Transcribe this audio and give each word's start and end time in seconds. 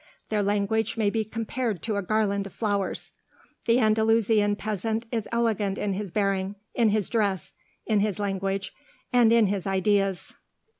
Their 0.29 0.41
language 0.41 0.97
may 0.97 1.11
be 1.11 1.23
compared 1.23 1.83
to 1.83 1.95
a 1.95 2.01
garland 2.01 2.47
of 2.47 2.53
flowers. 2.53 3.11
The 3.67 3.77
Andalusian 3.77 4.55
peasant 4.55 5.05
is 5.11 5.27
elegant 5.31 5.77
in 5.77 5.93
his 5.93 6.09
bearing, 6.09 6.55
in 6.73 6.89
his 6.89 7.07
dress, 7.07 7.53
in 7.85 7.99
his 7.99 8.17
language, 8.17 8.73
and 9.13 9.31
in 9.31 9.45
his 9.45 9.67
ideas." 9.67 10.33